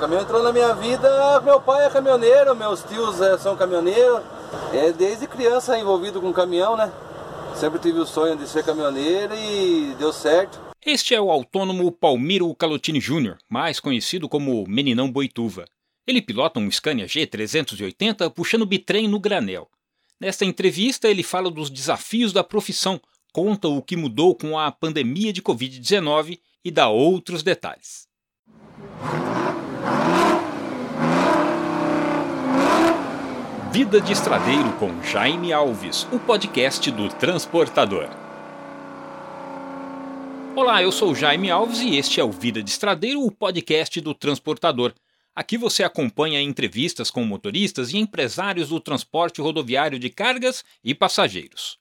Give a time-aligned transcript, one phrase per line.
[0.00, 4.22] O caminhão entrou na minha vida, meu pai é caminhoneiro, meus tios é, são caminhoneiros.
[4.72, 6.90] É desde criança envolvido com caminhão, né?
[7.54, 10.58] Sempre tive o sonho de ser caminhoneiro e deu certo.
[10.86, 15.66] Este é o autônomo Palmiro Calotini Jr., mais conhecido como Meninão Boituva.
[16.06, 19.68] Ele pilota um Scania G380 puxando bitrem no granel.
[20.18, 22.98] Nesta entrevista, ele fala dos desafios da profissão,
[23.34, 28.08] conta o que mudou com a pandemia de Covid-19 e dá outros detalhes.
[33.72, 38.08] Vida de Estradeiro com Jaime Alves, o podcast do Transportador.
[40.54, 44.12] Olá, eu sou Jaime Alves e este é o Vida de Estradeiro, o podcast do
[44.14, 44.92] Transportador.
[45.34, 51.78] Aqui você acompanha entrevistas com motoristas e empresários do transporte rodoviário de cargas e passageiros.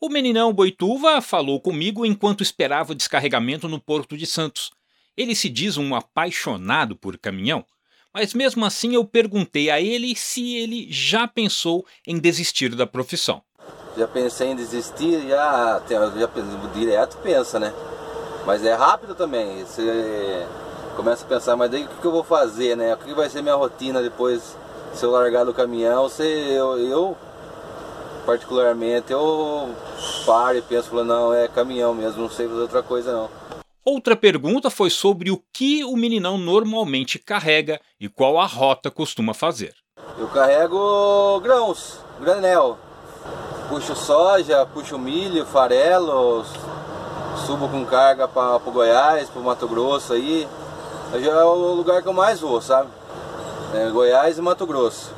[0.00, 4.70] O meninão Boituva falou comigo enquanto esperava o descarregamento no Porto de Santos.
[5.16, 7.64] Ele se diz um apaixonado por caminhão
[8.12, 13.40] mas mesmo assim eu perguntei a ele se ele já pensou em desistir da profissão.
[13.96, 16.28] Já pensei em desistir, já, já
[16.74, 17.72] direto pensa, né?
[18.44, 19.64] Mas é rápido também.
[19.64, 20.46] Você
[20.96, 22.94] começa a pensar, mas daí o que eu vou fazer, né?
[22.94, 24.56] O que vai ser minha rotina depois
[24.94, 26.08] se eu largar do caminhão?
[26.08, 27.16] Se eu, eu
[28.26, 29.72] particularmente, eu
[30.26, 33.59] paro e penso, não, é caminhão mesmo, não sei fazer outra coisa não.
[33.92, 39.34] Outra pergunta foi sobre o que o meninão normalmente carrega e qual a rota costuma
[39.34, 39.74] fazer.
[40.16, 42.78] Eu carrego grãos, granel.
[43.68, 46.44] Puxo soja, puxo milho, farelo,
[47.44, 50.46] subo com carga para o Goiás, para o Mato Grosso aí.
[51.20, 52.90] Já é o lugar que eu mais vou, sabe?
[53.74, 55.12] É Goiás e Mato Grosso.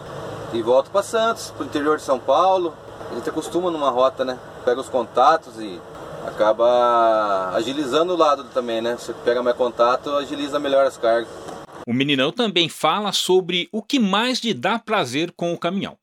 [0.55, 2.73] E volto para Santos, para o interior de São Paulo.
[3.11, 4.39] A gente acostuma numa rota, né?
[4.65, 5.79] Pega os contatos e
[6.27, 8.97] acaba agilizando o lado também, né?
[8.99, 11.29] Você pega mais contato, agiliza melhor as cargas.
[11.87, 15.97] O meninão também fala sobre o que mais lhe dá prazer com o caminhão.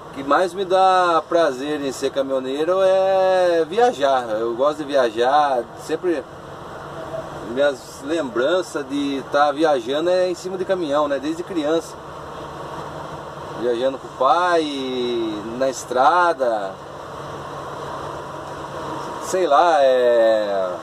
[0.00, 4.28] O que mais me dá prazer em ser caminhoneiro é viajar.
[4.30, 6.22] Eu gosto de viajar, sempre
[7.50, 11.18] minhas lembranças de estar tá viajando é em cima de caminhão, né?
[11.18, 11.94] Desde criança.
[13.60, 14.64] Viajando com o pai,
[15.58, 16.72] na estrada,
[19.34, 20.76] sei lá, é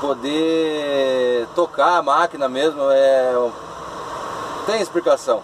[0.00, 3.50] poder tocar a máquina mesmo, é
[4.64, 5.42] tem explicação.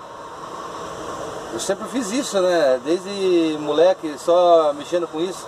[1.52, 2.80] Eu sempre fiz isso, né?
[2.82, 5.46] Desde moleque, só mexendo com isso.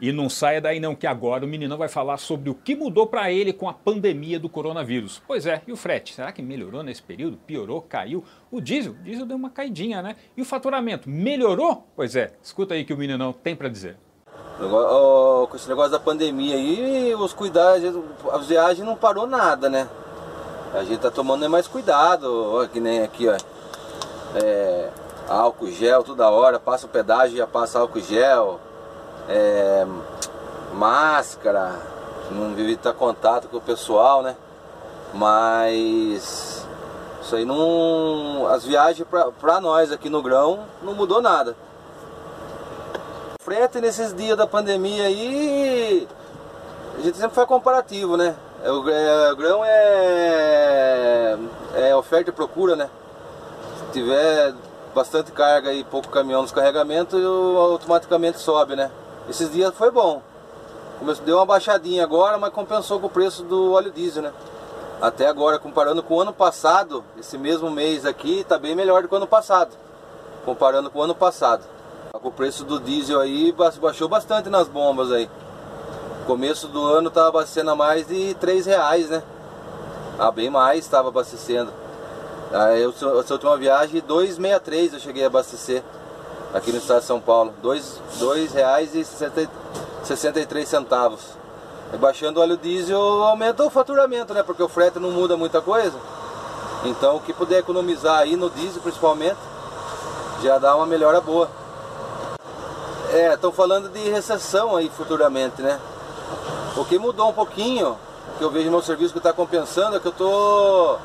[0.00, 3.08] E não saia daí não, que agora o menino vai falar sobre o que mudou
[3.08, 5.20] para ele com a pandemia do coronavírus.
[5.26, 6.14] Pois é, e o frete?
[6.14, 7.36] Será que melhorou nesse período?
[7.36, 7.82] Piorou?
[7.82, 8.22] Caiu?
[8.48, 8.92] O diesel?
[8.92, 10.14] O diesel deu uma caidinha, né?
[10.36, 11.10] E o faturamento?
[11.10, 11.88] Melhorou?
[11.96, 13.98] Pois é, escuta aí que o meninão tem para dizer
[14.68, 17.82] com esse negócio da pandemia aí, os cuidados,
[18.30, 19.88] a viagem não parou nada, né?
[20.74, 23.36] A gente tá tomando mais cuidado, ó, que nem aqui, ó.
[24.34, 24.90] É,
[25.28, 28.60] álcool gel toda hora, passa o pedágio já passa álcool gel,
[29.28, 29.86] é,
[30.74, 31.72] máscara,
[32.30, 34.36] não evitar contato com o pessoal, né?
[35.14, 36.66] Mas
[37.22, 38.46] isso aí não.
[38.48, 41.56] As viagens pra, pra nós aqui no grão não mudou nada
[43.50, 46.06] frete nesses dias da pandemia aí,
[46.96, 48.36] a gente sempre faz comparativo, né?
[48.62, 51.36] É, o, é, grão é,
[51.74, 52.88] é oferta e procura, né?
[53.76, 54.54] Se tiver
[54.94, 58.88] bastante carga e pouco caminhão nos carregamentos, automaticamente sobe, né?
[59.28, 60.22] Esses dias foi bom.
[61.24, 64.32] Deu uma baixadinha agora, mas compensou com o preço do óleo diesel, né?
[65.02, 69.08] Até agora, comparando com o ano passado, esse mesmo mês aqui, tá bem melhor do
[69.08, 69.72] que o ano passado.
[70.44, 71.79] Comparando com o ano passado.
[72.22, 75.26] O preço do diesel aí baixou bastante nas bombas aí.
[76.26, 79.22] Começo do ano estava abastecendo a mais de 3 reais, né?
[80.18, 81.72] Ah, bem mais estava abastecendo.
[82.52, 85.82] Aí eu, essa última viagem, 2,63 eu cheguei a abastecer
[86.52, 87.54] aqui no estado de São Paulo.
[87.62, 91.20] R$ reais e 63 centavos.
[91.98, 94.42] Baixando o óleo diesel aumentou o faturamento, né?
[94.42, 95.98] Porque o frete não muda muita coisa.
[96.84, 99.38] Então o que puder economizar aí no diesel principalmente,
[100.42, 101.59] já dá uma melhora boa.
[103.12, 105.80] É, estão falando de recessão aí futuramente, né?
[106.76, 107.98] O que mudou um pouquinho,
[108.38, 110.96] que eu vejo no meu serviço que está compensando, é que eu tô.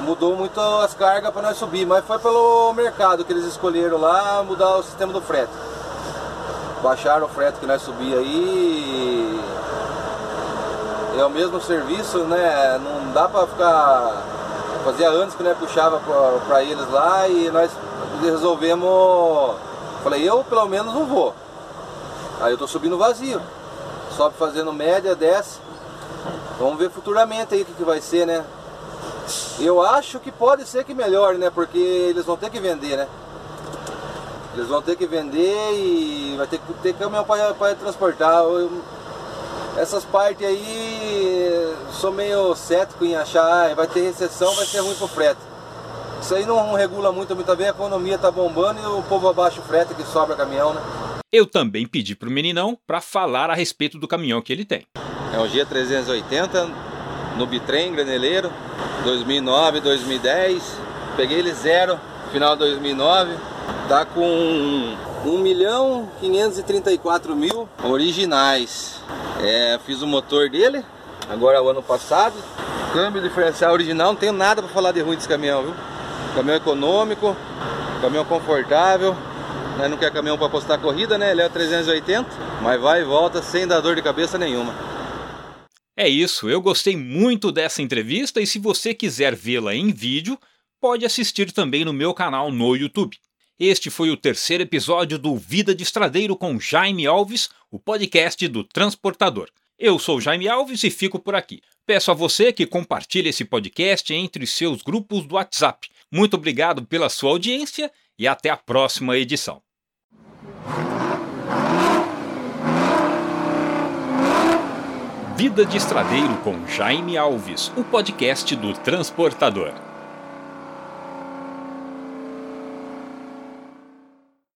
[0.00, 4.42] Mudou muito as cargas para nós subir, mas foi pelo mercado que eles escolheram lá
[4.42, 5.52] mudar o sistema do frete.
[6.82, 9.40] Baixaram o frete que nós subia aí.
[11.18, 12.80] É o mesmo serviço, né?
[12.82, 14.22] Não dá para ficar.
[14.86, 16.00] Fazia anos que nós puxava
[16.48, 17.70] para eles lá e nós
[18.22, 19.69] resolvemos
[20.02, 21.34] Falei, eu pelo menos não vou.
[22.40, 23.40] Aí eu tô subindo vazio.
[24.16, 25.58] Sobe fazendo média, desce.
[26.58, 28.44] Vamos ver futuramente aí o que, que vai ser, né?
[29.58, 31.50] Eu acho que pode ser que melhore, né?
[31.50, 33.08] Porque eles vão ter que vender, né?
[34.54, 38.42] Eles vão ter que vender e vai ter que ter caminhão para transportar.
[38.42, 38.70] Eu,
[39.76, 45.06] essas partes aí, sou meio cético em achar, vai ter recessão, vai ser ruim pro
[45.06, 45.49] frete.
[46.20, 49.60] Isso aí não regula muito, muito bem, a economia tá bombando e o povo abaixa
[49.60, 50.80] o frete que sobra caminhão, né?
[51.32, 54.84] Eu também pedi pro meninão para falar a respeito do caminhão que ele tem.
[55.32, 56.68] É um G380
[57.36, 58.52] no bitrem, graneleiro,
[59.04, 60.62] 2009, 2010.
[61.16, 61.98] Peguei ele zero,
[62.32, 63.32] final de 2009.
[63.88, 69.00] Tá com 1 milhão 534 mil originais.
[69.40, 70.84] É, fiz o motor dele,
[71.28, 72.34] agora o ano passado.
[72.92, 75.74] Câmbio diferencial original, não tenho nada para falar de ruim desse caminhão, viu?
[76.34, 77.36] Caminhão econômico,
[78.00, 79.14] caminhão confortável.
[79.78, 79.88] Né?
[79.88, 81.30] Não quer caminhão para postar corrida, né?
[81.30, 82.28] Ele é 380,
[82.62, 84.74] mas vai e volta sem dar dor de cabeça nenhuma.
[85.96, 90.38] É isso, eu gostei muito dessa entrevista e se você quiser vê-la em vídeo,
[90.80, 93.18] pode assistir também no meu canal no YouTube.
[93.58, 98.64] Este foi o terceiro episódio do Vida de Estradeiro com Jaime Alves, o podcast do
[98.64, 99.50] Transportador.
[99.82, 101.62] Eu sou Jaime Alves e fico por aqui.
[101.86, 105.88] Peço a você que compartilhe esse podcast entre seus grupos do WhatsApp.
[106.12, 109.62] Muito obrigado pela sua audiência e até a próxima edição.
[115.34, 119.72] Vida de Estradeiro com Jaime Alves, o podcast do Transportador.